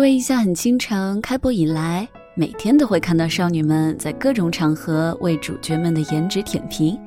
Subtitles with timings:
[0.00, 6.98] 微一向很倾城，开播以来，每天都会看到少女们在各种场合为主角们的颜值舔屏。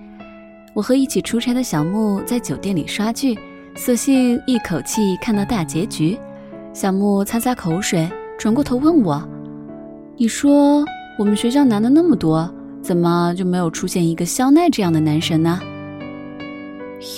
[0.73, 3.38] 我和一起出差的小木在酒店里刷剧，
[3.76, 6.18] 索性一口气看到大结局。
[6.71, 9.21] 小木擦擦口水，转过头问我
[10.18, 10.84] ：“你说
[11.20, 12.50] 我们学校男的那么多，
[12.82, 15.59] 怎么就没有出现一个肖奈这样的男神呢？”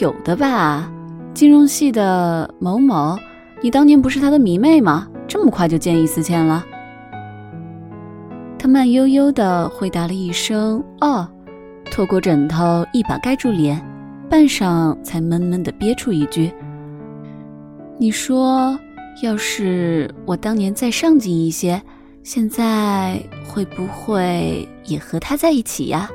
[0.02, 0.92] 有的吧，
[1.34, 3.18] 金融系的某某，
[3.62, 5.08] 你当年不是他的迷妹吗？
[5.28, 6.66] 这么快就见异思迁了？
[8.58, 11.28] 他慢悠悠地回答了一声“哦”，
[11.92, 13.80] 拖过枕头，一把盖住脸，
[14.30, 16.52] 半晌才闷闷地憋出一句
[18.00, 18.78] ：“你说，
[19.22, 21.80] 要是我当年再上进一些，
[22.24, 26.10] 现在会不会也和他在一起呀？”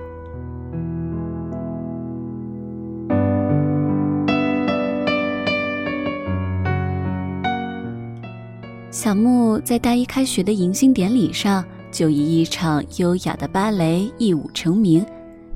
[8.91, 15.07] 小木在大一开学的迎新典礼上，就以一场优雅的芭蕾一舞成名。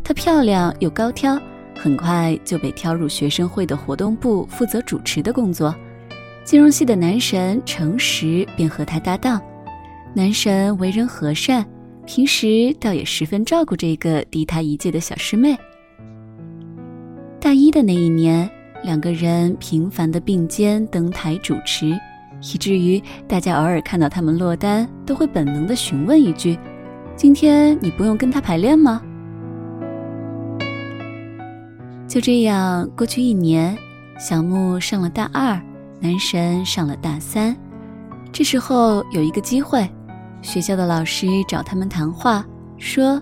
[0.04, 1.36] 她漂亮又高挑，
[1.77, 5.74] 很快就被挑入学生会的活动部，负责主持的工作。
[6.44, 9.42] 金融系的男神程实便和她搭档。
[10.14, 11.66] 男神为人和善，
[12.06, 15.56] 平时倒也十分照顾这个低他一届的小师妹。
[17.40, 18.48] 大一的那一年，
[18.84, 21.98] 两个人频繁的并肩登台主持。
[22.53, 26.59] 以至于大家偶尔看到他们落单，都会本能的询问一句
[27.17, 29.01] ：“今天你不用跟他排练吗？”
[32.06, 33.77] 就这样过去一年，
[34.19, 35.59] 小木上了大二，
[36.01, 37.56] 男神上了大三。
[38.31, 39.89] 这时候有一个机会，
[40.42, 42.45] 学校的老师找他们谈话，
[42.77, 43.20] 说：“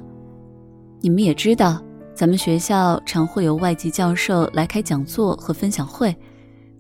[1.01, 1.81] 你们也知道，
[2.13, 6.15] 咱们学校常会有外籍教授来开讲座和分享会。”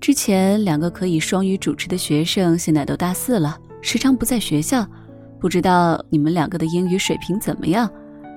[0.03, 4.85] 之前两个可以双语主持的学生，现在都大四了，时常不在学校。
[5.39, 7.89] 不知道你们两个的英语水平怎么样？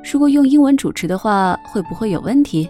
[0.04, 2.70] 如果用英文主持的话，会不会有问题？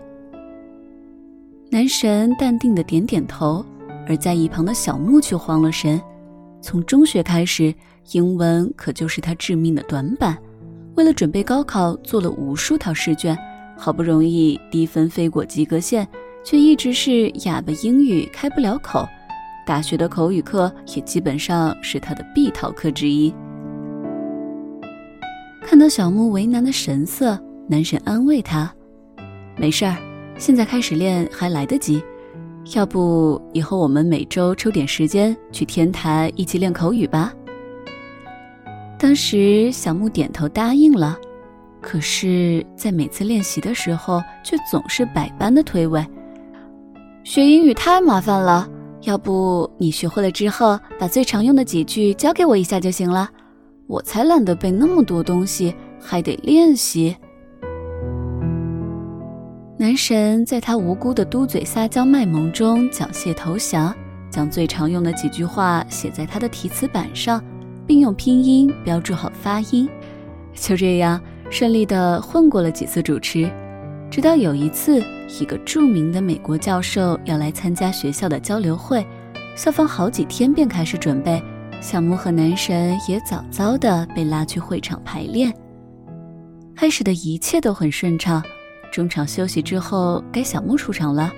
[1.70, 3.66] 男神淡定的点点头，
[4.08, 6.02] 而在一旁的小木却慌了神。
[6.62, 7.75] 从中学开始，
[8.14, 10.38] 英文可就是他致命的短板。
[10.96, 13.38] 为了准备高考，做了无数套试卷，
[13.78, 16.08] 好不容易低分飞过及格线。
[16.46, 19.04] 却一直是哑巴英语开不了口，
[19.66, 23.34] 大学的口语课也基本上是他的必逃课之一。
[25.64, 28.72] 看到小木为难的神色，男神安慰他
[29.58, 29.98] ：“没事儿，
[30.38, 32.02] 现在开始练还来得及。
[32.76, 37.34] 要不以后我们每周抽点时间去天台一起练口语吧。”
[39.00, 41.18] 当时小木点头答应了，
[41.82, 46.06] 可是，在每次练习的时候，却总是百般的推诿。
[47.25, 48.69] 学英语太麻烦了，
[49.02, 53.28] 要不你学会了之后，把最常用的几句教给我一下就行了。
[53.88, 57.18] 我才懒得背那么多东西，还得练习。
[59.75, 63.91] 男神在他无辜的嘟嘴撒娇卖萌中缴械投降，
[64.30, 67.44] 将最常用的几句话写在他的题词板上，
[67.88, 69.90] 并用拼音标注好发音。
[70.53, 71.19] 就这样
[71.50, 73.52] 顺利的混过了几次主持。
[74.16, 75.03] 直到有一次，
[75.42, 79.06] 一个著名的美国教授要来参加学校的交流会，
[79.58, 81.44] 校方好几天便开始准备，
[81.81, 85.53] 小木和男神也早早的被拉去会场排练。
[86.78, 88.42] 开始的一切都很顺畅，
[88.90, 91.30] 中场休息之后，该小木出场了。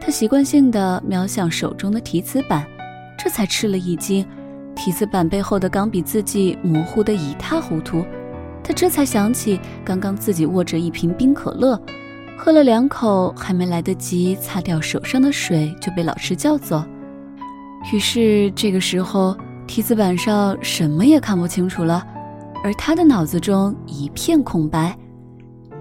[0.00, 2.66] 他习惯性的瞄向手中的题词板，
[3.16, 4.26] 这才吃了一惊，
[4.74, 8.04] 题词板背后的钢笔字迹模糊的一塌糊涂。
[8.64, 11.80] 他这才想起，刚刚自己握着一瓶冰可乐，
[12.40, 16.82] 喝了两口，还没来得及擦掉手上的水，就被老师叫走。
[17.92, 22.06] 于是这个时候，题字板上什么也看不清楚了，
[22.62, 24.96] 而他的脑子中一片空白。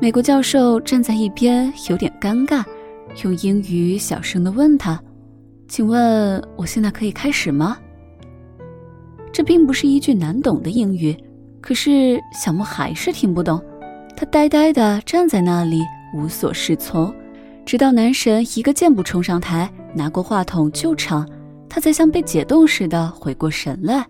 [0.02, 2.66] 美国教授站在一边，有点尴尬，
[3.24, 5.00] 用英语小声地问他
[5.70, 7.78] ：“请问我现在可以开始吗？”
[9.32, 11.16] 这并不是一句难懂的英语。
[11.62, 13.62] 可是小木还是听不懂，
[14.16, 15.82] 他呆呆地站在那里，
[16.14, 17.14] 无所适从，
[17.66, 21.28] 直到男神一个箭步冲上台，拿过话筒救场，
[21.70, 24.06] 他才像被解冻似的回过神来。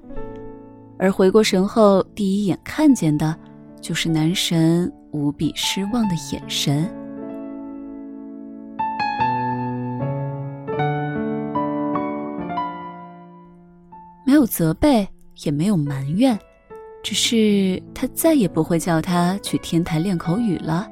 [1.00, 3.36] 而回过神后，第一眼看见的，
[3.82, 6.90] 就是男神无比失望的眼神，
[14.26, 15.08] 没有责备，
[15.44, 16.38] 也没有埋怨。
[17.04, 20.86] 只是他再也不会叫他去天台练口语了，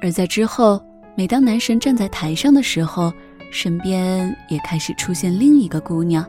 [0.00, 0.80] 而在之后，
[1.16, 3.12] 每当男神站在台上的时候，
[3.50, 6.24] 身边也开始出现另一个姑娘。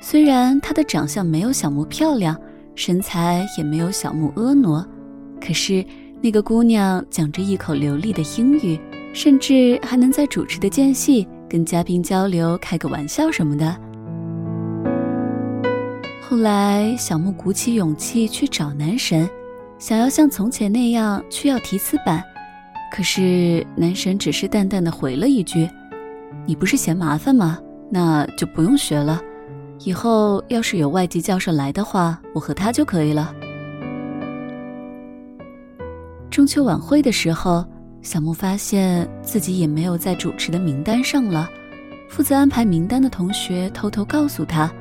[0.00, 2.38] 虽然她的长相没有小木漂亮，
[2.74, 4.86] 身材也没有小木婀娜，
[5.40, 5.84] 可是
[6.20, 8.78] 那个姑娘讲着一口流利的英语，
[9.12, 13.76] 甚至还能在主持的间隙跟嘉宾交流、开个玩笑什么的。
[16.28, 19.28] 后来，小木鼓起勇气去找男神，
[19.78, 22.22] 想要像从前那样去要提词板，
[22.96, 25.68] 可是男神只是淡淡的回了一句
[26.48, 27.58] ：“你不是嫌麻烦吗？
[27.90, 29.20] 那就不用学了。
[29.84, 33.34] 以后要是有外籍教授来的话，我和他就可以了。”
[36.32, 37.62] 中秋晚会的时候，
[38.00, 41.46] 小木发现自己也没有在主持的名单上了。
[42.08, 44.72] 负责安排名单的同学偷偷告诉他。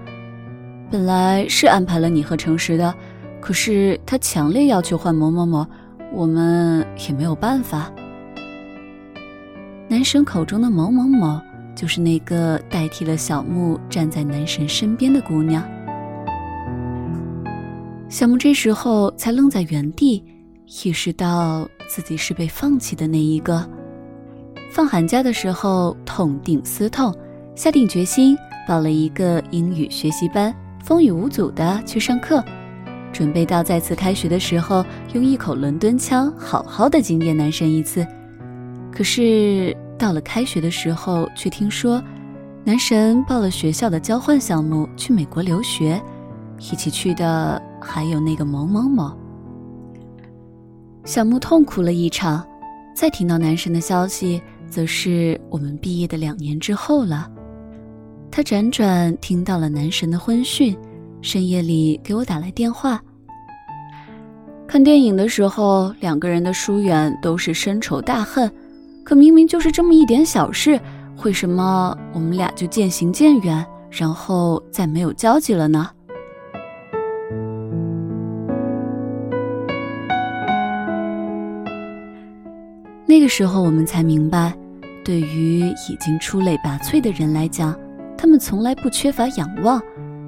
[0.90, 2.96] 本来是安排了你和诚实的，
[3.42, 5.68] 可是他强烈要求换某某某，
[6.14, 7.92] 我们也没有办法。
[9.96, 11.40] 男神口中的某某某，
[11.74, 15.64] 就是那个代替了小木站在男神身边的姑娘。
[18.10, 20.22] 小木这时候才愣在原地，
[20.84, 23.66] 意识到自己是被放弃的那一个。
[24.70, 27.16] 放寒假的时候，痛定思痛，
[27.56, 28.38] 下定决心
[28.68, 30.54] 报了一个英语学习班。
[30.84, 32.44] 风雨无阻的去上课，
[33.14, 38.06] 准备到再次开学的时候，用一口伦敦腔好好的惊艳男神一次。
[38.92, 42.04] 可是到了开学的时候，却听说
[42.64, 46.02] 男神报了学校的交换项目去美国留学，
[46.58, 49.16] 一起去的还有那个某某某。
[51.06, 52.46] 小木痛苦了一场，
[52.96, 57.30] 再听到男神的消息，则是我们毕业的两年之后了。
[58.32, 60.76] 他辗转听到了男神的婚讯，
[61.22, 63.02] 深夜里给我打来电话。
[64.68, 68.52] 看电影的时候，两个人的疏远都是深仇大恨，
[69.06, 70.80] 可明明就是这么一点小事，
[71.24, 75.88] 为什么我们俩就渐行渐远，然后再没有交集了呢？
[83.06, 84.52] 那个时候，我们才明白，
[85.04, 87.80] 对于已经出类拔萃的人来讲。
[88.18, 89.80] 他们从来不缺乏仰望，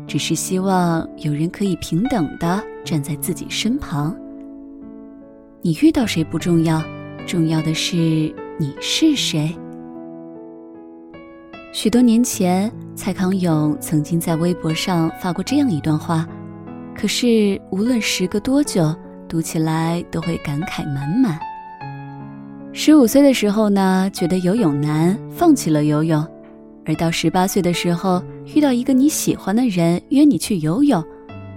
[0.05, 4.15] 只是希望有人可以平等的站在自己身旁。
[5.63, 6.79] 你遇到谁不重要，
[7.25, 9.55] 重要的是你是谁。
[11.71, 16.27] 许多年前，蔡康永曾经在微博上发过这样一段话，
[16.95, 18.95] 可是无论时隔多久，
[19.29, 21.39] 读起来都会感慨满满。
[22.73, 26.25] 十五岁的时候呢，觉得游泳难，放弃了游泳。
[26.83, 28.23] 而到十八岁的时候，
[28.55, 31.03] 遇到一个你喜欢的人约你去游泳，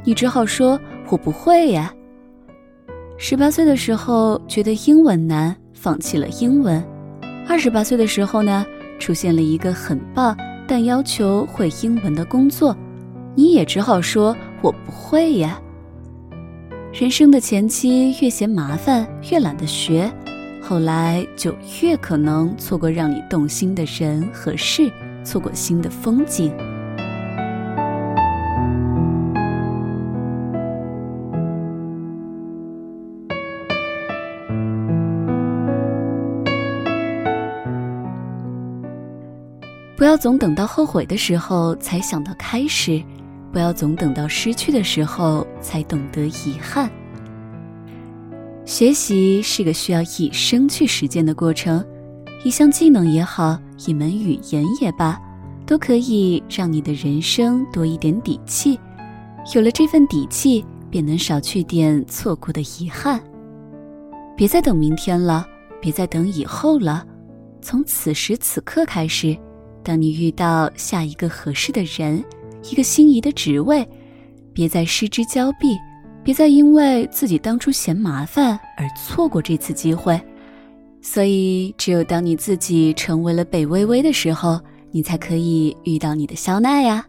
[0.05, 1.95] 你只好说我不会呀。
[3.17, 6.83] 十八岁的时候觉得英文难，放弃了英文。
[7.49, 8.67] 二十八岁的时候呢，
[8.99, 10.37] 出现了一个很棒
[10.69, 12.77] 但要求会英文的工作，
[13.35, 15.59] 你也只好说我不会呀。
[16.93, 20.11] 人生的前期越嫌麻烦，越懒得学，
[20.61, 24.91] 后来就越可能错过让你动心的人和事。
[25.23, 26.51] 错过新的风景，
[40.01, 43.03] 不要总等到后悔的时候才想到开始，
[43.53, 46.91] 不要总等到失去的时候才懂得遗憾。
[48.65, 51.85] 学习是个需要一生去实践的过程。
[52.43, 55.21] 一项技能也好，一门语言也罢，
[55.67, 58.81] 都可以让你的人生多一点底气。
[59.55, 63.21] 有了这份底气，便能少去点错过的遗憾。
[64.35, 65.47] 别再等明天了，
[65.79, 67.07] 别再等以后了，
[67.61, 69.37] 从此时此刻开始，
[69.91, 72.23] 当你遇到下一个合适的人，
[72.71, 73.85] 一个心仪的职位，
[74.53, 75.77] 别再失之交臂，
[76.23, 80.21] 别再因为自己当初嫌麻烦而错过这次机会。
[81.03, 84.61] 所以，只有当你自己成为了北微微的时候，
[84.93, 87.05] 你才可以遇到你的肖奈呀。